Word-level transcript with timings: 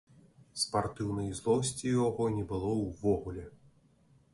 Спартыўнай 0.61 1.29
злосці 1.41 1.75
ў 1.75 1.95
яго 2.09 2.25
не 2.39 2.43
было 2.53 2.69
ўвогуле. 2.83 3.51